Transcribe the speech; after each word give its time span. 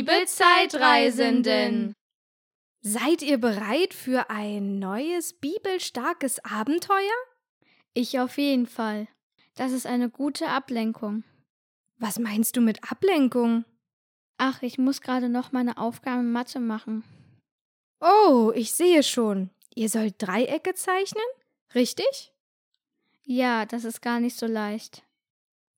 Liebe 0.00 0.24
Zeitreisenden! 0.24 1.92
Seid 2.80 3.20
ihr 3.20 3.36
bereit 3.36 3.92
für 3.92 4.30
ein 4.30 4.78
neues 4.78 5.34
bibelstarkes 5.34 6.42
Abenteuer? 6.42 6.96
Ich 7.92 8.18
auf 8.18 8.38
jeden 8.38 8.66
Fall. 8.66 9.08
Das 9.56 9.72
ist 9.72 9.86
eine 9.86 10.08
gute 10.08 10.48
Ablenkung. 10.48 11.22
Was 11.98 12.18
meinst 12.18 12.56
du 12.56 12.62
mit 12.62 12.90
Ablenkung? 12.90 13.66
Ach, 14.38 14.62
ich 14.62 14.78
muss 14.78 15.02
gerade 15.02 15.28
noch 15.28 15.52
meine 15.52 15.76
Aufgabe 15.76 16.20
in 16.20 16.32
Mathe 16.32 16.60
machen. 16.60 17.04
Oh, 18.00 18.52
ich 18.54 18.72
sehe 18.72 19.02
schon. 19.02 19.50
Ihr 19.74 19.90
sollt 19.90 20.14
Dreiecke 20.16 20.72
zeichnen? 20.72 21.26
Richtig? 21.74 22.32
Ja, 23.26 23.66
das 23.66 23.84
ist 23.84 24.00
gar 24.00 24.18
nicht 24.18 24.38
so 24.38 24.46
leicht. 24.46 25.02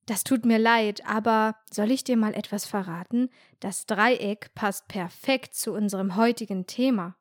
Das 0.06 0.24
tut 0.24 0.44
mir 0.44 0.58
leid, 0.58 1.06
aber 1.06 1.56
soll 1.70 1.90
ich 1.90 2.04
dir 2.04 2.16
mal 2.16 2.34
etwas 2.34 2.64
verraten? 2.66 3.30
Das 3.60 3.86
Dreieck 3.86 4.52
passt 4.54 4.88
perfekt 4.88 5.54
zu 5.54 5.72
unserem 5.72 6.16
heutigen 6.16 6.66
Thema. 6.66 7.16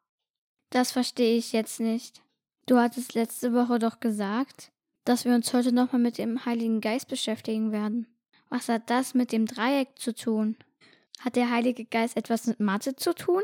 Das 0.72 0.92
verstehe 0.92 1.38
ich 1.38 1.52
jetzt 1.52 1.80
nicht. 1.80 2.24
Du 2.66 2.78
hattest 2.78 3.14
letzte 3.14 3.54
Woche 3.54 3.78
doch 3.78 4.00
gesagt, 4.00 4.72
dass 5.06 5.26
wir 5.26 5.34
uns 5.34 5.54
heute 5.54 5.72
nochmal 5.72 6.02
mit 6.02 6.18
dem 6.18 6.46
Heiligen 6.46 6.82
Geist 6.82 7.08
beschäftigen 7.08 7.72
werden. 7.72 8.08
Was 8.50 8.68
hat 8.70 8.90
das 8.90 9.14
mit 9.14 9.32
dem 9.32 9.46
Dreieck 9.46 9.98
zu 10.00 10.14
tun? 10.14 10.58
Hat 11.20 11.36
der 11.36 11.52
Heilige 11.52 11.86
Geist 11.86 12.18
etwas 12.18 12.48
mit 12.48 12.60
Mathe 12.60 12.96
zu 12.96 13.14
tun? 13.14 13.44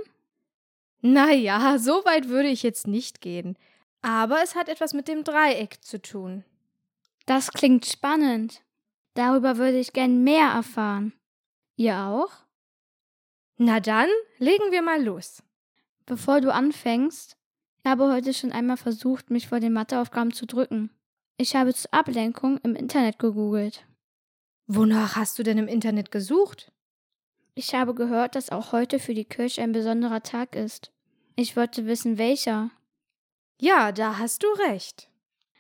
Naja, 1.02 1.78
so 1.78 2.04
weit 2.06 2.28
würde 2.28 2.50
ich 2.50 2.64
jetzt 2.64 2.88
nicht 2.88 3.22
gehen. 3.22 3.58
Aber 4.02 4.42
es 4.44 4.56
hat 4.56 4.70
etwas 4.70 4.94
mit 4.94 5.08
dem 5.08 5.24
Dreieck 5.24 5.84
zu 5.84 6.02
tun. 6.02 6.44
Das 7.26 7.52
klingt 7.52 7.86
spannend. 7.86 8.62
Darüber 9.18 9.58
würde 9.58 9.80
ich 9.80 9.94
gern 9.94 10.24
mehr 10.24 10.46
erfahren. 10.50 11.12
Ihr 11.76 11.98
auch? 11.98 12.30
Na 13.58 13.80
dann, 13.80 14.10
legen 14.38 14.72
wir 14.72 14.84
mal 14.84 15.04
los. 15.04 15.42
Bevor 16.06 16.40
du 16.40 16.54
anfängst, 16.54 17.36
ich 17.80 17.86
habe 17.90 18.14
heute 18.14 18.32
schon 18.36 18.52
einmal 18.52 18.78
versucht, 18.78 19.32
mich 19.32 19.48
vor 19.48 19.60
den 19.60 19.74
Matheaufgaben 19.74 20.34
zu 20.34 20.46
drücken. 20.46 20.92
Ich 21.36 21.56
habe 21.56 21.74
zur 21.74 21.92
Ablenkung 21.96 22.60
im 22.60 22.76
Internet 22.76 23.18
gegoogelt. 23.18 23.88
Wonach 24.68 25.16
hast 25.16 25.40
du 25.40 25.44
denn 25.44 25.58
im 25.58 25.68
Internet 25.68 26.12
gesucht? 26.12 26.72
Ich 27.56 27.74
habe 27.74 27.96
gehört, 27.96 28.36
dass 28.36 28.52
auch 28.52 28.72
heute 28.72 29.00
für 29.00 29.16
die 29.16 29.26
Kirche 29.26 29.64
ein 29.64 29.72
besonderer 29.72 30.22
Tag 30.22 30.56
ist. 30.56 30.92
Ich 31.36 31.58
wollte 31.58 31.88
wissen, 31.88 32.20
welcher. 32.20 32.70
Ja, 33.60 33.92
da 33.92 34.20
hast 34.20 34.44
du 34.44 34.48
recht. 34.70 35.10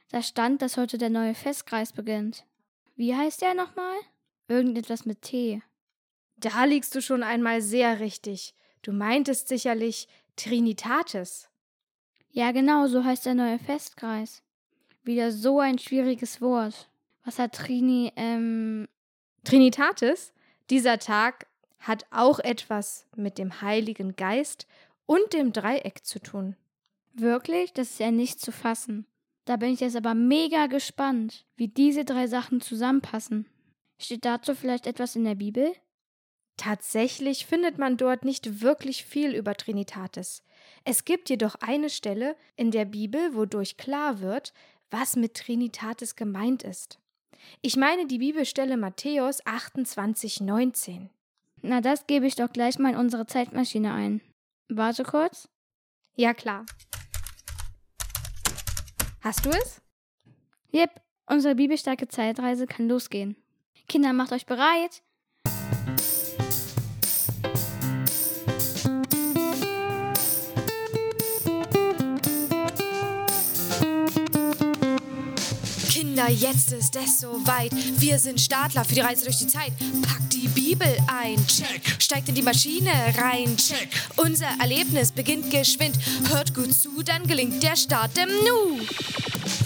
Da 0.09 0.21
stand, 0.21 0.61
dass 0.61 0.77
heute 0.77 0.99
der 0.99 1.09
neue 1.09 1.33
Festkreis 1.33 1.91
beginnt. 1.91 2.46
Wie 2.97 3.15
heißt 3.15 3.43
der 3.43 3.53
nochmal? 3.53 3.95
Irgendetwas 4.47 5.05
mit 5.05 5.21
T. 5.21 5.61
Da 6.35 6.65
liegst 6.65 6.95
du 6.95 7.01
schon 7.01 7.21
einmal 7.21 7.61
sehr 7.61 7.99
richtig. 7.99 8.55
Du 8.81 8.91
meintest 8.91 9.47
sicherlich 9.47 10.07
Trinitatis. 10.35 11.47
Ja, 12.31 12.51
genau, 12.51 12.87
so 12.87 13.03
heißt 13.03 13.27
der 13.27 13.35
neue 13.35 13.59
Festkreis. 13.59 14.41
Wieder 15.03 15.31
so 15.31 15.59
ein 15.59 15.77
schwieriges 15.77 16.41
Wort. 16.41 16.89
Was 17.23 17.37
hat 17.37 17.53
Trini, 17.53 18.11
ähm. 18.15 18.87
Trinitatis? 19.43 20.33
Dieser 20.71 20.97
Tag 20.97 21.45
hat 21.79 22.07
auch 22.09 22.39
etwas 22.39 23.05
mit 23.15 23.37
dem 23.37 23.61
Heiligen 23.61 24.15
Geist 24.15 24.65
und 25.05 25.33
dem 25.33 25.53
Dreieck 25.53 26.03
zu 26.03 26.19
tun. 26.19 26.55
Wirklich? 27.13 27.73
Das 27.73 27.91
ist 27.91 27.99
ja 27.99 28.09
nicht 28.09 28.41
zu 28.41 28.51
fassen. 28.51 29.05
Da 29.47 29.55
bin 29.55 29.69
ich 29.69 29.79
jetzt 29.79 29.95
aber 29.95 30.13
mega 30.13 30.67
gespannt, 30.67 31.45
wie 31.55 31.69
diese 31.69 32.03
drei 32.03 32.27
Sachen 32.27 32.59
zusammenpassen. 32.59 33.45
Steht 33.97 34.25
dazu 34.25 34.53
vielleicht 34.53 34.85
etwas 34.85 35.15
in 35.15 35.23
der 35.23 35.35
Bibel? 35.35 35.73
Tatsächlich 36.57 37.45
findet 37.45 37.77
man 37.77 37.95
dort 37.95 38.25
nicht 38.25 38.61
wirklich 38.61 39.05
viel 39.05 39.33
über 39.33 39.55
Trinitatis. 39.55 40.43
Es 40.83 41.05
gibt 41.05 41.29
jedoch 41.29 41.55
eine 41.61 41.89
Stelle 41.89 42.35
in 42.57 42.71
der 42.71 42.83
Bibel, 42.83 43.35
wodurch 43.35 43.77
klar 43.77 44.19
wird, 44.19 44.53
was 44.91 45.15
mit 45.15 45.35
Trinitatis 45.35 46.17
gemeint 46.17 46.63
ist. 46.63 46.99
Ich 47.61 47.77
meine 47.77 48.05
die 48.05 48.17
Bibelstelle 48.17 48.75
Matthäus 48.75 49.45
28, 49.45 50.41
19. 50.41 51.09
Na, 51.61 51.79
das 51.79 52.05
gebe 52.05 52.27
ich 52.27 52.35
doch 52.35 52.51
gleich 52.51 52.79
mal 52.79 52.91
in 52.91 52.99
unsere 52.99 53.25
Zeitmaschine 53.25 53.93
ein. 53.93 54.19
Warte 54.67 55.05
kurz. 55.05 55.47
Ja, 56.17 56.33
klar. 56.33 56.65
Hast 59.21 59.45
du 59.45 59.49
es? 59.49 59.81
Yep, 60.73 61.01
unsere 61.25 61.55
bibelstarke 61.55 62.07
Zeitreise 62.07 62.67
kann 62.67 62.87
losgehen. 62.87 63.35
Kinder, 63.87 64.13
macht 64.13 64.31
euch 64.31 64.45
bereit. 64.45 65.01
Jetzt 76.29 76.73
ist 76.73 76.95
es 76.95 77.21
soweit. 77.21 77.71
Wir 77.99 78.19
sind 78.19 78.41
Startler 78.41 78.83
für 78.83 78.95
die 78.95 79.01
Reise 79.01 79.25
durch 79.25 79.37
die 79.37 79.47
Zeit. 79.47 79.71
Packt 80.01 80.33
die 80.33 80.47
Bibel 80.47 80.87
ein. 81.07 81.37
Check. 81.47 81.81
Steigt 81.99 82.29
in 82.29 82.35
die 82.35 82.41
Maschine 82.41 82.91
rein. 83.17 83.55
Check. 83.55 83.89
Unser 84.17 84.49
Erlebnis 84.59 85.11
beginnt 85.11 85.49
geschwind. 85.51 85.97
Hört 86.29 86.53
gut 86.53 86.73
zu, 86.73 87.01
dann 87.03 87.25
gelingt 87.25 87.63
der 87.63 87.75
Start 87.75 88.11
im 88.17 88.29
Nu. 88.45 88.85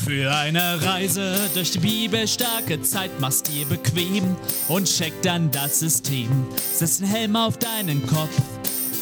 Für 0.06 0.36
eine 0.36 0.84
Reise 0.84 1.36
durch 1.54 1.72
die 1.72 1.80
bibelstarke 1.80 2.82
Zeit 2.82 3.20
machst 3.20 3.48
dir 3.48 3.66
bequem 3.66 4.36
und 4.68 4.86
check 4.86 5.14
dann 5.24 5.50
das 5.52 5.80
System. 5.80 6.30
Setz 6.74 6.98
den 6.98 7.08
Helm 7.08 7.36
auf 7.36 7.58
deinen 7.58 8.06
Kopf, 8.06 8.36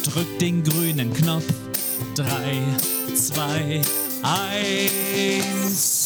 drück 0.04 0.38
den 0.38 0.62
grünen 0.62 1.12
Knopf. 1.12 1.44
Drei, 2.14 2.62
zwei, 3.14 3.82
eins. 4.22 5.99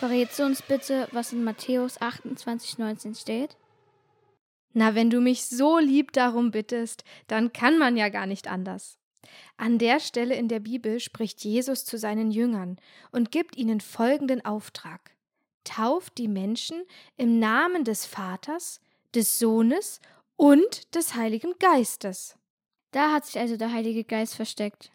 Verrätst 0.00 0.38
du 0.38 0.46
uns 0.46 0.62
bitte, 0.62 1.08
was 1.12 1.34
in 1.34 1.44
Matthäus 1.44 2.00
28, 2.00 2.78
19 2.78 3.14
steht? 3.14 3.58
Na, 4.72 4.94
wenn 4.94 5.10
du 5.10 5.20
mich 5.20 5.44
so 5.44 5.78
lieb 5.78 6.12
darum 6.12 6.52
bittest, 6.52 7.04
dann 7.26 7.52
kann 7.52 7.76
man 7.76 7.98
ja 7.98 8.08
gar 8.08 8.24
nicht 8.24 8.48
anders. 8.48 8.96
An 9.58 9.76
der 9.76 10.00
Stelle 10.00 10.36
in 10.36 10.48
der 10.48 10.60
Bibel 10.60 11.00
spricht 11.00 11.44
Jesus 11.44 11.84
zu 11.84 11.98
seinen 11.98 12.30
Jüngern 12.30 12.78
und 13.12 13.30
gibt 13.30 13.58
ihnen 13.58 13.82
folgenden 13.82 14.42
Auftrag. 14.42 15.14
Tauft 15.64 16.16
die 16.16 16.28
Menschen 16.28 16.82
im 17.18 17.38
Namen 17.38 17.84
des 17.84 18.06
Vaters, 18.06 18.80
des 19.14 19.38
Sohnes 19.38 20.00
und 20.36 20.94
des 20.94 21.14
Heiligen 21.14 21.52
Geistes. 21.58 22.38
Da 22.92 23.12
hat 23.12 23.26
sich 23.26 23.38
also 23.38 23.58
der 23.58 23.70
Heilige 23.70 24.04
Geist 24.04 24.34
versteckt. 24.34 24.92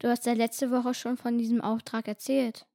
Du 0.00 0.08
hast 0.08 0.26
ja 0.26 0.32
letzte 0.32 0.72
Woche 0.72 0.94
schon 0.94 1.16
von 1.16 1.38
diesem 1.38 1.60
Auftrag 1.60 2.08
erzählt. 2.08 2.66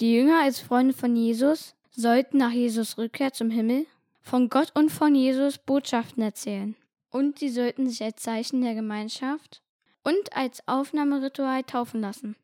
Die 0.00 0.12
Jünger 0.12 0.42
als 0.42 0.58
Freunde 0.58 0.92
von 0.92 1.14
Jesus 1.14 1.76
sollten 1.90 2.38
nach 2.38 2.50
Jesus 2.50 2.98
Rückkehr 2.98 3.32
zum 3.32 3.50
Himmel 3.50 3.86
von 4.20 4.48
Gott 4.48 4.72
und 4.74 4.90
von 4.90 5.14
Jesus 5.14 5.58
Botschaften 5.58 6.20
erzählen. 6.20 6.74
Und 7.10 7.38
sie 7.38 7.48
sollten 7.48 7.88
sich 7.88 8.02
als 8.02 8.20
Zeichen 8.22 8.62
der 8.62 8.74
Gemeinschaft 8.74 9.62
und 10.02 10.36
als 10.36 10.66
Aufnahmeritual 10.66 11.62
taufen 11.62 12.00
lassen. 12.00 12.34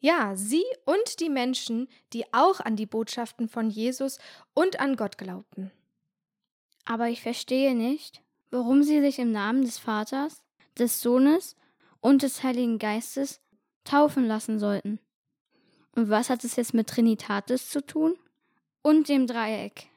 Ja, 0.00 0.34
sie 0.34 0.64
und 0.86 1.20
die 1.20 1.28
Menschen, 1.28 1.88
die 2.14 2.24
auch 2.32 2.60
an 2.60 2.76
die 2.76 2.86
Botschaften 2.86 3.50
von 3.50 3.68
Jesus 3.68 4.18
und 4.54 4.80
an 4.80 4.96
Gott 4.96 5.18
glaubten. 5.18 5.70
Aber 6.86 7.08
ich 7.08 7.20
verstehe 7.20 7.74
nicht, 7.74 8.22
warum 8.50 8.82
sie 8.82 9.02
sich 9.02 9.18
im 9.18 9.30
Namen 9.30 9.62
des 9.62 9.78
Vaters, 9.78 10.42
des 10.78 11.02
Sohnes 11.02 11.54
und 12.00 12.22
des 12.22 12.42
Heiligen 12.42 12.78
Geistes 12.78 13.42
taufen 13.84 14.26
lassen 14.26 14.58
sollten. 14.58 15.00
Und 15.92 16.10
was 16.10 16.30
hat 16.30 16.44
es 16.44 16.56
jetzt 16.56 16.74
mit 16.74 16.88
Trinitatis 16.88 17.70
zu 17.70 17.84
tun? 17.84 18.16
Und 18.82 19.08
dem 19.08 19.26
Dreieck. 19.26 19.88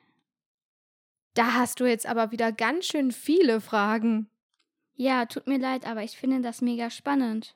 Da 1.33 1.53
hast 1.53 1.79
du 1.79 1.85
jetzt 1.85 2.05
aber 2.05 2.31
wieder 2.31 2.51
ganz 2.51 2.85
schön 2.85 3.11
viele 3.11 3.61
Fragen. 3.61 4.29
Ja, 4.95 5.25
tut 5.25 5.47
mir 5.47 5.59
leid, 5.59 5.85
aber 5.85 6.03
ich 6.03 6.17
finde 6.17 6.41
das 6.41 6.61
mega 6.61 6.89
spannend. 6.89 7.55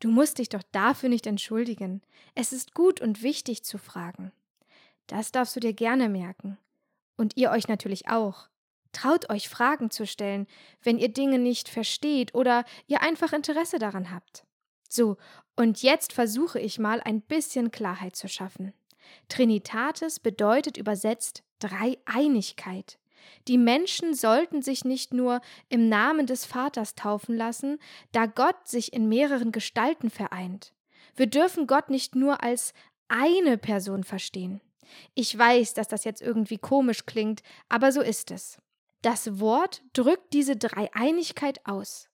Du 0.00 0.08
musst 0.08 0.38
dich 0.38 0.48
doch 0.48 0.62
dafür 0.72 1.10
nicht 1.10 1.26
entschuldigen. 1.26 2.00
Es 2.34 2.52
ist 2.52 2.74
gut 2.74 3.00
und 3.00 3.22
wichtig 3.22 3.64
zu 3.64 3.76
fragen. 3.76 4.32
Das 5.06 5.30
darfst 5.30 5.54
du 5.56 5.60
dir 5.60 5.74
gerne 5.74 6.08
merken. 6.08 6.56
Und 7.16 7.36
ihr 7.36 7.50
euch 7.50 7.68
natürlich 7.68 8.08
auch. 8.08 8.48
Traut 8.92 9.28
euch 9.30 9.48
Fragen 9.48 9.90
zu 9.90 10.06
stellen, 10.06 10.46
wenn 10.82 10.98
ihr 10.98 11.12
Dinge 11.12 11.38
nicht 11.38 11.68
versteht 11.68 12.34
oder 12.34 12.64
ihr 12.86 13.02
einfach 13.02 13.32
Interesse 13.32 13.78
daran 13.78 14.10
habt. 14.10 14.44
So, 14.92 15.16
und 15.54 15.82
jetzt 15.82 16.12
versuche 16.12 16.58
ich 16.58 16.80
mal 16.80 17.00
ein 17.00 17.20
bisschen 17.20 17.70
Klarheit 17.70 18.16
zu 18.16 18.28
schaffen. 18.28 18.74
Trinitatis 19.28 20.18
bedeutet 20.18 20.76
übersetzt 20.76 21.44
Dreieinigkeit. 21.60 22.98
Die 23.46 23.58
Menschen 23.58 24.14
sollten 24.14 24.62
sich 24.62 24.84
nicht 24.84 25.14
nur 25.14 25.42
im 25.68 25.88
Namen 25.88 26.26
des 26.26 26.44
Vaters 26.44 26.96
taufen 26.96 27.36
lassen, 27.36 27.78
da 28.10 28.26
Gott 28.26 28.66
sich 28.66 28.92
in 28.92 29.08
mehreren 29.08 29.52
Gestalten 29.52 30.10
vereint. 30.10 30.72
Wir 31.14 31.26
dürfen 31.26 31.68
Gott 31.68 31.88
nicht 31.88 32.16
nur 32.16 32.42
als 32.42 32.74
eine 33.06 33.58
Person 33.58 34.02
verstehen. 34.02 34.60
Ich 35.14 35.36
weiß, 35.38 35.74
dass 35.74 35.86
das 35.86 36.02
jetzt 36.02 36.20
irgendwie 36.20 36.58
komisch 36.58 37.06
klingt, 37.06 37.42
aber 37.68 37.92
so 37.92 38.00
ist 38.00 38.32
es. 38.32 38.58
Das 39.02 39.38
Wort 39.38 39.82
drückt 39.92 40.32
diese 40.32 40.56
Dreieinigkeit 40.56 41.64
aus. 41.64 42.09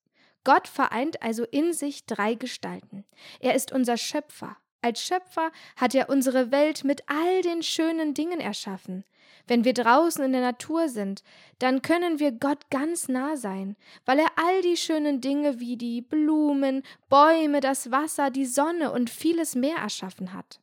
Gott 0.47 0.69
vereint 0.69 1.25
also 1.25 1.43
in 1.43 1.73
sich 1.73 2.07
drei 2.07 2.35
Gestalten. 2.35 3.05
Er 3.41 3.57
ist 3.57 3.73
unser 3.73 3.97
Schöpfer. 3.97 4.57
Als 4.81 5.03
Schöpfer 5.03 5.51
hat 5.75 5.93
er 5.93 6.09
unsere 6.09 6.53
Welt 6.53 6.85
mit 6.85 7.03
all 7.09 7.43
den 7.43 7.65
schönen 7.65 8.15
Dingen 8.15 8.39
erschaffen. 8.39 9.05
Wenn 9.49 9.65
wir 9.65 9.75
draußen 9.75 10.25
in 10.25 10.31
der 10.31 10.43
Natur 10.43 10.89
sind, 10.89 11.25
dann 11.59 11.83
können 11.83 12.21
wir 12.21 12.31
Gott 12.31 12.71
ganz 12.71 13.09
nah 13.09 13.37
sein, 13.37 13.75
weil 14.05 14.21
er 14.21 14.31
all 14.37 14.63
die 14.63 14.77
schönen 14.77 15.21
Dinge 15.21 15.59
wie 15.59 15.77
die 15.77 16.01
Blumen, 16.01 16.85
Bäume, 17.09 17.59
das 17.59 17.91
Wasser, 17.91 18.31
die 18.31 18.47
Sonne 18.47 18.93
und 18.93 19.11
vieles 19.11 19.57
mehr 19.57 19.79
erschaffen 19.79 20.33
hat. 20.33 20.61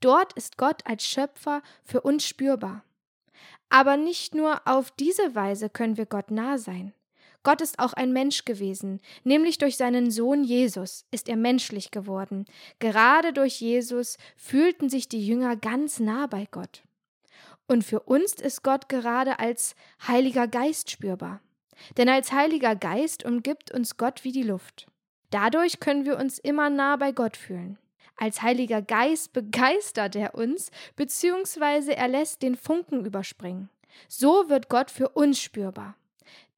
Dort 0.00 0.32
ist 0.32 0.58
Gott 0.58 0.84
als 0.86 1.04
Schöpfer 1.04 1.62
für 1.84 2.00
uns 2.00 2.26
spürbar. 2.26 2.82
Aber 3.68 3.96
nicht 3.96 4.34
nur 4.34 4.66
auf 4.66 4.90
diese 4.90 5.36
Weise 5.36 5.70
können 5.70 5.96
wir 5.96 6.06
Gott 6.06 6.32
nah 6.32 6.58
sein. 6.58 6.92
Gott 7.44 7.60
ist 7.60 7.78
auch 7.78 7.92
ein 7.92 8.12
Mensch 8.12 8.44
gewesen, 8.44 9.00
nämlich 9.22 9.58
durch 9.58 9.76
seinen 9.76 10.10
Sohn 10.10 10.42
Jesus 10.42 11.04
ist 11.10 11.28
er 11.28 11.36
menschlich 11.36 11.90
geworden. 11.90 12.46
Gerade 12.78 13.32
durch 13.32 13.60
Jesus 13.60 14.16
fühlten 14.36 14.88
sich 14.88 15.08
die 15.08 15.24
Jünger 15.24 15.54
ganz 15.54 16.00
nah 16.00 16.26
bei 16.26 16.48
Gott. 16.50 16.82
Und 17.66 17.84
für 17.84 18.00
uns 18.00 18.34
ist 18.34 18.62
Gott 18.62 18.88
gerade 18.88 19.38
als 19.38 19.74
Heiliger 20.06 20.48
Geist 20.48 20.90
spürbar. 20.90 21.40
Denn 21.96 22.08
als 22.08 22.32
Heiliger 22.32 22.76
Geist 22.76 23.24
umgibt 23.24 23.70
uns 23.72 23.96
Gott 23.96 24.24
wie 24.24 24.32
die 24.32 24.42
Luft. 24.42 24.86
Dadurch 25.30 25.80
können 25.80 26.06
wir 26.06 26.18
uns 26.18 26.38
immer 26.38 26.70
nah 26.70 26.96
bei 26.96 27.12
Gott 27.12 27.36
fühlen. 27.36 27.78
Als 28.16 28.42
Heiliger 28.42 28.80
Geist 28.80 29.32
begeistert 29.32 30.16
er 30.16 30.34
uns, 30.34 30.70
beziehungsweise 30.96 31.96
er 31.96 32.08
lässt 32.08 32.42
den 32.42 32.56
Funken 32.56 33.04
überspringen. 33.04 33.68
So 34.08 34.48
wird 34.48 34.68
Gott 34.68 34.90
für 34.90 35.08
uns 35.10 35.40
spürbar. 35.40 35.96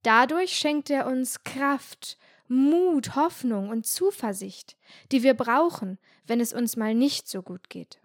Dadurch 0.06 0.56
schenkt 0.56 0.88
er 0.88 1.08
uns 1.08 1.43
Kraft, 1.43 2.17
Mut, 2.47 3.17
Hoffnung 3.17 3.70
und 3.70 3.88
Zuversicht, 3.88 4.76
die 5.11 5.25
wir 5.25 5.35
brauchen, 5.35 5.99
wenn 6.29 6.38
es 6.38 6.53
uns 6.53 6.76
mal 6.76 6.94
nicht 6.94 7.26
so 7.26 7.43
gut 7.43 7.69
geht. 7.70 7.99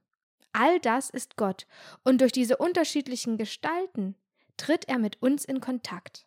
All 0.51 0.79
das 0.79 1.11
ist 1.11 1.37
Gott, 1.37 1.67
und 2.03 2.21
durch 2.21 2.31
diese 2.31 2.57
unterschiedlichen 2.57 3.37
Gestalten 3.37 4.15
tritt 4.57 4.89
er 4.89 4.97
mit 4.97 5.21
uns 5.21 5.45
in 5.45 5.61
Kontakt. 5.61 6.25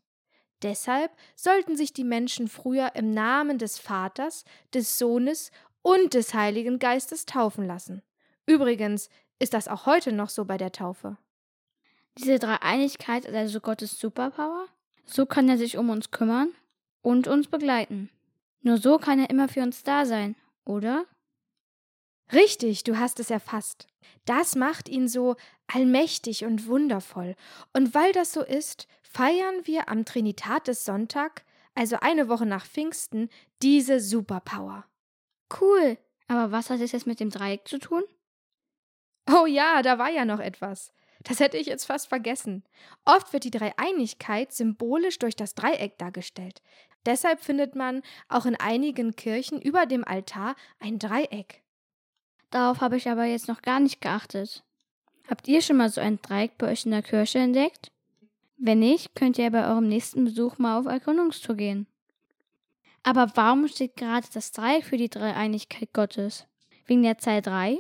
Deshalb 0.62 1.10
sollten 1.34 1.76
sich 1.76 1.92
die 1.92 2.04
Menschen 2.04 2.46
früher 2.46 2.92
im 2.94 3.12
Namen 3.12 3.58
des 3.58 3.80
Vaters, 3.80 4.44
des 4.72 4.96
Sohnes 4.96 5.50
und 5.82 6.14
des 6.14 6.34
Heiligen 6.34 6.78
Geistes 6.78 7.26
taufen 7.26 7.66
lassen. 7.66 8.00
Übrigens 8.46 9.08
ist 9.40 9.54
das 9.54 9.66
auch 9.66 9.86
heute 9.86 10.12
noch 10.12 10.28
so 10.28 10.44
bei 10.44 10.56
der 10.56 10.70
Taufe. 10.70 11.18
Diese 12.16 12.38
Dreieinigkeit 12.38 13.24
ist 13.24 13.34
also 13.34 13.60
Gottes 13.60 13.98
Superpower. 13.98 14.68
So 15.06 15.26
kann 15.26 15.48
er 15.48 15.58
sich 15.58 15.76
um 15.76 15.90
uns 15.90 16.10
kümmern 16.10 16.52
und 17.02 17.28
uns 17.28 17.48
begleiten. 17.48 18.10
Nur 18.62 18.78
so 18.78 18.98
kann 18.98 19.18
er 19.18 19.30
immer 19.30 19.48
für 19.48 19.62
uns 19.62 19.82
da 19.82 20.06
sein, 20.06 20.36
oder? 20.64 21.04
Richtig, 22.32 22.84
du 22.84 22.98
hast 22.98 23.20
es 23.20 23.30
erfasst. 23.30 23.86
Das 24.24 24.56
macht 24.56 24.88
ihn 24.88 25.08
so 25.08 25.36
allmächtig 25.66 26.44
und 26.44 26.66
wundervoll. 26.66 27.36
Und 27.74 27.94
weil 27.94 28.12
das 28.12 28.32
so 28.32 28.42
ist, 28.42 28.88
feiern 29.02 29.66
wir 29.66 29.88
am 29.88 30.04
Trinitatis 30.04 30.84
Sonntag, 30.84 31.44
also 31.74 31.96
eine 32.00 32.28
Woche 32.28 32.46
nach 32.46 32.66
Pfingsten, 32.66 33.28
diese 33.62 34.00
Superpower. 34.00 34.86
Cool. 35.60 35.98
Aber 36.26 36.52
was 36.52 36.70
hat 36.70 36.80
es 36.80 36.92
jetzt 36.92 37.06
mit 37.06 37.20
dem 37.20 37.30
Dreieck 37.30 37.68
zu 37.68 37.78
tun? 37.78 38.02
Oh 39.30 39.46
ja, 39.46 39.82
da 39.82 39.98
war 39.98 40.10
ja 40.10 40.24
noch 40.24 40.40
etwas. 40.40 40.92
Das 41.24 41.40
hätte 41.40 41.56
ich 41.56 41.66
jetzt 41.66 41.86
fast 41.86 42.08
vergessen. 42.08 42.62
Oft 43.04 43.32
wird 43.32 43.44
die 43.44 43.50
Dreieinigkeit 43.50 44.52
symbolisch 44.52 45.18
durch 45.18 45.34
das 45.34 45.54
Dreieck 45.54 45.98
dargestellt. 45.98 46.62
Deshalb 47.06 47.40
findet 47.40 47.74
man 47.74 48.02
auch 48.28 48.46
in 48.46 48.56
einigen 48.56 49.16
Kirchen 49.16 49.60
über 49.60 49.86
dem 49.86 50.04
Altar 50.04 50.54
ein 50.78 50.98
Dreieck. 50.98 51.62
Darauf 52.50 52.80
habe 52.80 52.96
ich 52.96 53.08
aber 53.08 53.24
jetzt 53.24 53.48
noch 53.48 53.62
gar 53.62 53.80
nicht 53.80 54.00
geachtet. 54.00 54.62
Habt 55.28 55.48
ihr 55.48 55.62
schon 55.62 55.78
mal 55.78 55.88
so 55.88 56.00
ein 56.00 56.20
Dreieck 56.20 56.58
bei 56.58 56.70
euch 56.70 56.84
in 56.84 56.92
der 56.92 57.02
Kirche 57.02 57.38
entdeckt? 57.38 57.90
Wenn 58.56 58.78
nicht, 58.78 59.14
könnt 59.14 59.38
ihr 59.38 59.50
bei 59.50 59.66
eurem 59.66 59.88
nächsten 59.88 60.24
Besuch 60.24 60.58
mal 60.58 60.78
auf 60.78 60.86
Erkundungstour 60.86 61.56
gehen. 61.56 61.86
Aber 63.02 63.30
warum 63.34 63.66
steht 63.68 63.96
gerade 63.96 64.26
das 64.32 64.52
Dreieck 64.52 64.84
für 64.84 64.96
die 64.96 65.10
Dreieinigkeit 65.10 65.92
Gottes? 65.92 66.46
Wegen 66.86 67.02
der 67.02 67.18
Zahl 67.18 67.42
3? 67.42 67.78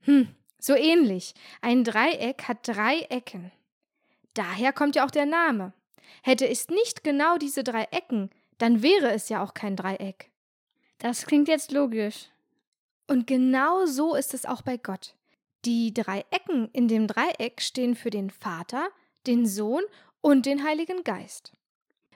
Hm, 0.00 0.28
so 0.64 0.74
ähnlich. 0.74 1.34
Ein 1.60 1.84
Dreieck 1.84 2.48
hat 2.48 2.66
drei 2.66 3.00
Ecken. 3.10 3.52
Daher 4.34 4.72
kommt 4.72 4.96
ja 4.96 5.04
auch 5.04 5.10
der 5.10 5.26
Name. 5.26 5.72
Hätte 6.22 6.48
es 6.48 6.68
nicht 6.68 7.04
genau 7.04 7.38
diese 7.38 7.64
drei 7.64 7.84
Ecken, 7.90 8.30
dann 8.58 8.82
wäre 8.82 9.12
es 9.12 9.28
ja 9.28 9.42
auch 9.42 9.54
kein 9.54 9.76
Dreieck. 9.76 10.30
Das 10.98 11.26
klingt 11.26 11.48
jetzt 11.48 11.72
logisch. 11.72 12.30
Und 13.06 13.26
genau 13.26 13.84
so 13.86 14.14
ist 14.14 14.32
es 14.32 14.46
auch 14.46 14.62
bei 14.62 14.76
Gott. 14.76 15.14
Die 15.64 15.92
drei 15.92 16.24
Ecken 16.30 16.70
in 16.72 16.88
dem 16.88 17.06
Dreieck 17.06 17.60
stehen 17.60 17.94
für 17.94 18.10
den 18.10 18.30
Vater, 18.30 18.88
den 19.26 19.46
Sohn 19.46 19.82
und 20.20 20.46
den 20.46 20.64
Heiligen 20.64 21.04
Geist. 21.04 21.52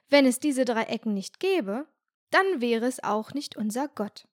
Wenn 0.08 0.26
es 0.26 0.40
diese 0.40 0.64
drei 0.64 0.84
Ecken 0.84 1.12
nicht 1.12 1.40
gäbe, 1.40 1.86
dann 2.30 2.60
wäre 2.60 2.86
es 2.86 3.02
auch 3.02 3.34
nicht 3.34 3.56
unser 3.56 3.88
Gott. 3.88 4.27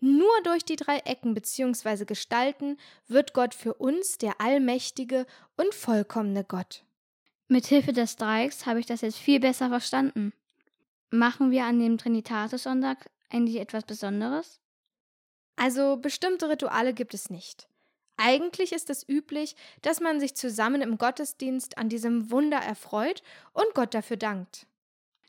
Nur 0.00 0.30
durch 0.44 0.64
die 0.64 0.76
drei 0.76 0.98
Ecken 0.98 1.34
bzw. 1.34 2.04
Gestalten 2.04 2.76
wird 3.08 3.32
Gott 3.34 3.54
für 3.54 3.74
uns 3.74 4.18
der 4.18 4.40
allmächtige 4.40 5.26
und 5.56 5.74
vollkommene 5.74 6.44
Gott. 6.44 6.84
Mit 7.48 7.66
Hilfe 7.66 7.92
des 7.92 8.16
Dreiecks 8.16 8.66
habe 8.66 8.80
ich 8.80 8.86
das 8.86 9.00
jetzt 9.00 9.18
viel 9.18 9.40
besser 9.40 9.68
verstanden. 9.68 10.32
Machen 11.10 11.50
wir 11.50 11.64
an 11.64 11.80
dem 11.80 11.98
Trinitatis-Sonntag 11.98 13.10
eigentlich 13.30 13.56
etwas 13.56 13.84
Besonderes? 13.84 14.60
Also 15.56 15.96
bestimmte 15.96 16.48
Rituale 16.48 16.94
gibt 16.94 17.12
es 17.12 17.28
nicht. 17.28 17.68
Eigentlich 18.16 18.72
ist 18.72 18.90
es 18.90 19.08
üblich, 19.08 19.56
dass 19.82 20.00
man 20.00 20.20
sich 20.20 20.34
zusammen 20.34 20.82
im 20.82 20.98
Gottesdienst 20.98 21.78
an 21.78 21.88
diesem 21.88 22.30
Wunder 22.30 22.58
erfreut 22.58 23.22
und 23.52 23.66
Gott 23.74 23.94
dafür 23.94 24.18
dankt. 24.18 24.66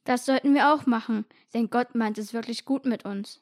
Das 0.04 0.25
sollten 0.25 0.54
wir 0.54 0.74
auch 0.74 0.86
machen, 0.86 1.25
denn 1.54 1.70
Gott 1.70 1.96
meint 1.96 2.18
es 2.18 2.34
wirklich 2.34 2.65
gut 2.65 2.86
mit 2.86 3.06
uns. 3.06 3.42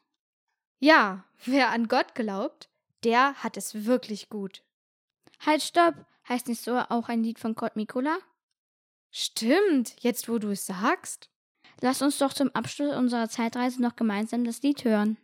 Ja, 0.80 1.26
wer 1.46 1.70
an 1.70 1.88
Gott 1.88 2.16
glaubt, 2.16 2.70
der 3.04 3.36
hat 3.36 3.58
es 3.58 3.86
wirklich 3.86 4.30
gut. 4.30 4.64
Halt, 5.40 5.62
stopp! 5.62 5.96
Heißt 6.28 6.48
nicht 6.48 6.62
so 6.62 6.78
auch 6.78 7.10
ein 7.10 7.24
Lied 7.24 7.40
von 7.40 7.56
Gott 7.56 7.76
Mikola? 7.76 8.18
Stimmt, 9.12 9.96
jetzt 10.02 10.30
wo 10.30 10.38
du 10.38 10.52
es 10.52 10.66
sagst. 10.66 11.30
Lass 11.82 12.02
uns 12.02 12.18
doch 12.18 12.34
zum 12.34 12.50
Abschluss 12.54 12.96
unserer 12.96 13.30
Zeitreise 13.30 13.82
noch 13.82 13.96
gemeinsam 13.96 14.44
das 14.44 14.62
Lied 14.62 14.84
hören. 14.84 15.18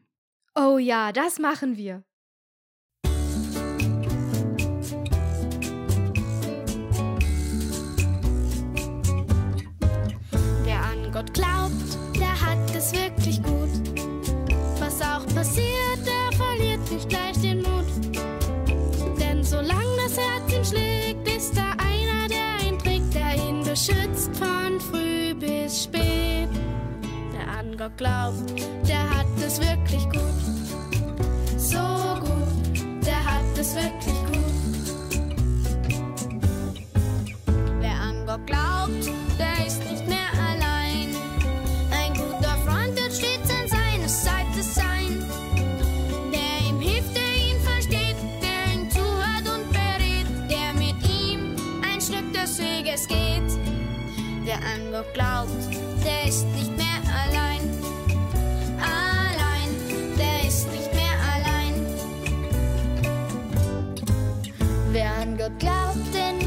Oh 0.56 0.78
ja, 0.78 1.12
das 1.12 1.38
machen 1.38 1.78
wir. 1.78 2.04
Gott 27.86 27.98
glaubt, 27.98 28.60
der 28.88 29.08
hat 29.12 29.28
es 29.46 29.60
wirklich 29.60 30.04
gut. 30.06 31.60
So 31.60 31.78
gut, 32.20 33.06
der 33.06 33.24
hat 33.24 33.58
es 33.60 33.76
wirklich 33.76 34.16
gut. 34.22 34.25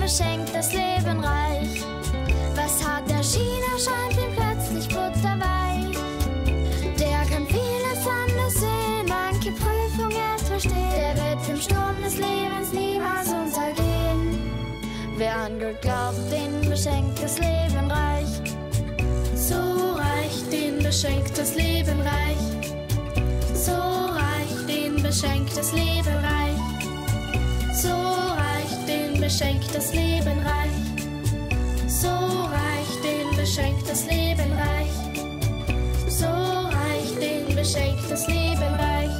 Beschenkt 0.08 0.54
das 0.54 0.72
Leben 0.72 1.20
reich. 1.20 1.84
Was 2.54 2.82
hart 2.82 3.10
erschien, 3.10 3.60
erscheint 3.74 4.14
ihm 4.14 4.32
plötzlich 4.34 4.88
butterweich. 4.88 5.96
Der 6.98 7.18
kann 7.30 7.46
vieles 7.46 8.06
anders 8.06 8.54
sehen, 8.54 9.06
manche 9.06 9.52
Prüfung 9.52 10.10
erst 10.10 10.48
verstehen. 10.48 10.92
Der 10.96 11.14
wird 11.14 11.48
im 11.50 11.60
Sturm 11.60 11.96
des 12.02 12.16
Lebens 12.16 12.72
niemals 12.72 13.28
untergehen. 13.28 14.38
glaubt, 15.82 16.32
den 16.32 16.70
beschenkt 16.70 17.22
das 17.22 17.38
Leben 17.38 17.90
reich. 17.90 18.32
So 19.34 19.92
reich, 19.94 20.36
den 20.50 20.82
beschenkt 20.82 21.36
das 21.36 21.54
Leben 21.54 22.00
reich. 22.00 22.72
So 23.52 23.72
reich, 23.72 24.66
den 24.66 25.02
beschenkt 25.02 25.54
das 25.54 25.70
Leben 25.72 26.16
reich. 26.24 26.56
So 27.74 28.07
beschenkt 29.28 29.74
das 29.74 29.92
Leben 29.92 30.38
reich. 30.40 30.70
So 31.86 32.08
reich, 32.08 32.88
den 33.04 33.36
beschenkt 33.36 33.86
das 33.86 34.06
Leben 34.06 34.52
reich. 34.54 34.88
So 36.08 36.26
reich, 36.26 37.10
den 37.20 37.54
beschenkt 37.54 38.10
das 38.10 38.26
Leben 38.26 38.74
reich. 38.74 39.10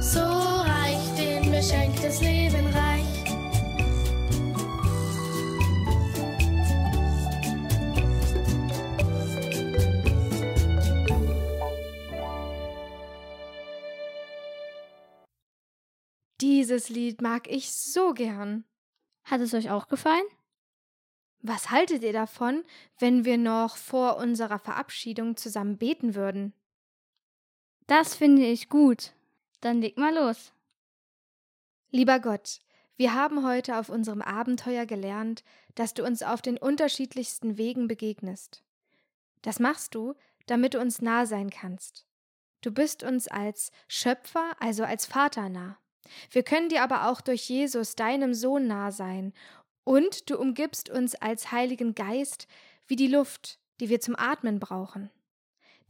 So 0.00 0.20
reich, 0.20 1.04
den 1.18 1.50
beschenkt 1.50 2.02
das 2.02 2.22
Leben 2.22 2.66
reich. 2.68 3.04
Dieses 16.40 16.88
Lied 16.88 17.20
mag 17.20 17.50
ich 17.50 17.70
so 17.70 18.14
gern. 18.14 18.64
Hat 19.24 19.40
es 19.40 19.54
euch 19.54 19.70
auch 19.70 19.88
gefallen? 19.88 20.26
Was 21.40 21.70
haltet 21.70 22.02
ihr 22.02 22.12
davon, 22.12 22.64
wenn 22.98 23.24
wir 23.24 23.36
noch 23.36 23.76
vor 23.76 24.16
unserer 24.16 24.58
Verabschiedung 24.58 25.36
zusammen 25.36 25.76
beten 25.76 26.14
würden? 26.14 26.54
Das 27.86 28.14
finde 28.14 28.46
ich 28.46 28.68
gut. 28.68 29.12
Dann 29.60 29.80
leg 29.80 29.98
mal 29.98 30.14
los. 30.14 30.52
Lieber 31.90 32.18
Gott, 32.18 32.60
wir 32.96 33.12
haben 33.14 33.46
heute 33.46 33.76
auf 33.78 33.88
unserem 33.88 34.22
Abenteuer 34.22 34.86
gelernt, 34.86 35.44
dass 35.74 35.94
du 35.94 36.04
uns 36.04 36.22
auf 36.22 36.42
den 36.42 36.56
unterschiedlichsten 36.56 37.58
Wegen 37.58 37.88
begegnest. 37.88 38.62
Das 39.42 39.58
machst 39.58 39.94
du, 39.94 40.14
damit 40.46 40.74
du 40.74 40.80
uns 40.80 41.02
nah 41.02 41.26
sein 41.26 41.50
kannst. 41.50 42.06
Du 42.60 42.72
bist 42.72 43.02
uns 43.02 43.28
als 43.28 43.70
Schöpfer, 43.88 44.52
also 44.60 44.84
als 44.84 45.06
Vater 45.06 45.48
nah. 45.48 45.76
Wir 46.30 46.42
können 46.42 46.68
dir 46.68 46.82
aber 46.82 47.08
auch 47.08 47.20
durch 47.20 47.48
Jesus, 47.48 47.96
deinem 47.96 48.34
Sohn, 48.34 48.66
nah 48.66 48.90
sein. 48.90 49.32
Und 49.84 50.30
du 50.30 50.38
umgibst 50.38 50.90
uns 50.90 51.14
als 51.14 51.52
Heiligen 51.52 51.94
Geist 51.94 52.46
wie 52.86 52.96
die 52.96 53.08
Luft, 53.08 53.58
die 53.80 53.88
wir 53.88 54.00
zum 54.00 54.16
Atmen 54.16 54.60
brauchen. 54.60 55.10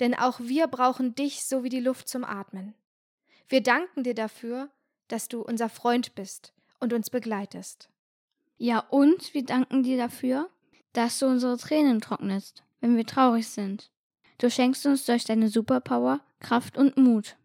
Denn 0.01 0.15
auch 0.15 0.41
wir 0.41 0.67
brauchen 0.67 1.15
dich 1.15 1.45
so 1.45 1.63
wie 1.63 1.69
die 1.69 1.81
Luft 1.81 2.09
zum 2.09 2.25
Atmen. 2.25 2.75
Wir 3.49 3.63
danken 3.63 4.03
dir 4.03 4.15
dafür, 4.15 4.71
dass 5.09 5.29
du 5.29 5.43
unser 5.43 5.69
Freund 5.69 6.15
bist 6.15 6.53
und 6.81 6.93
uns 6.93 7.11
begleitest. 7.11 7.89
Ja, 8.57 8.81
und 8.91 9.35
wir 9.35 9.45
danken 9.45 9.83
dir 9.83 9.97
dafür, 9.97 10.49
dass 10.93 11.19
du 11.19 11.27
unsere 11.27 11.59
Tränen 11.59 12.01
trocknest, 12.01 12.63
wenn 12.81 12.97
wir 12.97 13.07
traurig 13.07 13.49
sind. 13.49 13.91
Du 14.39 14.51
schenkst 14.51 14.87
uns 14.87 15.05
durch 15.07 15.25
deine 15.25 15.49
Superpower 15.49 16.21
Kraft 16.41 16.77
und 16.77 16.97
Mut. 16.97 17.37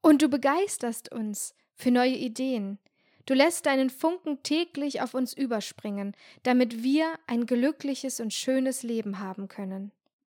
Und 0.00 0.22
du 0.22 0.28
begeisterst 0.28 1.12
uns 1.12 1.54
für 1.78 1.90
neue 1.90 2.14
Ideen. 2.14 2.78
Du 3.24 3.34
lässt 3.34 3.66
deinen 3.66 3.90
Funken 3.90 4.42
täglich 4.42 5.00
auf 5.00 5.14
uns 5.14 5.32
überspringen, 5.32 6.14
damit 6.42 6.82
wir 6.82 7.18
ein 7.26 7.46
glückliches 7.46 8.20
und 8.20 8.34
schönes 8.34 8.82
Leben 8.82 9.18
haben 9.20 9.48
können. 9.48 9.92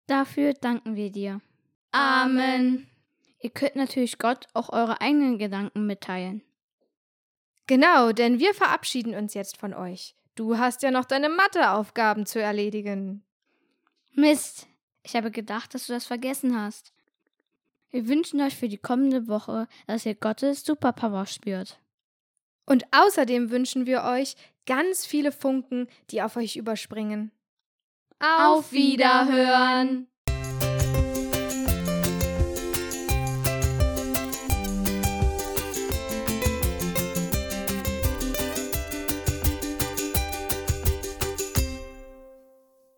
Dafür 0.07 0.53
danken 0.53 0.95
wir 0.95 1.09
dir. 1.09 1.41
Amen. 1.91 2.87
Ihr 3.39 3.49
könnt 3.49 3.75
natürlich 3.75 4.19
Gott 4.19 4.47
auch 4.53 4.69
eure 4.69 5.01
eigenen 5.01 5.37
Gedanken 5.39 5.87
mitteilen. 5.87 6.41
Genau, 7.65 8.11
denn 8.11 8.39
wir 8.39 8.53
verabschieden 8.53 9.15
uns 9.15 9.33
jetzt 9.33 9.57
von 9.57 9.73
euch. 9.73 10.15
Du 10.35 10.57
hast 10.57 10.83
ja 10.83 10.91
noch 10.91 11.05
deine 11.05 11.29
Matheaufgaben 11.29 12.25
zu 12.25 12.41
erledigen. 12.41 13.23
Mist, 14.13 14.67
ich 15.03 15.15
habe 15.15 15.31
gedacht, 15.31 15.73
dass 15.73 15.87
du 15.87 15.93
das 15.93 16.05
vergessen 16.05 16.59
hast. 16.59 16.93
Wir 17.91 18.07
wünschen 18.07 18.41
euch 18.41 18.55
für 18.55 18.69
die 18.69 18.77
kommende 18.77 19.27
Woche, 19.27 19.67
dass 19.87 20.05
ihr 20.05 20.15
Gottes 20.15 20.65
Superpower 20.65 21.25
spürt. 21.25 21.79
Und 22.65 22.85
außerdem 22.91 23.51
wünschen 23.51 23.85
wir 23.85 24.03
euch 24.03 24.35
ganz 24.65 25.05
viele 25.05 25.31
Funken, 25.31 25.87
die 26.09 26.21
auf 26.21 26.37
euch 26.37 26.55
überspringen. 26.55 27.31
Auf 28.19 28.71
Wiederhören! 28.71 30.10